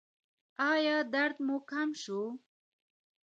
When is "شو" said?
2.01-2.19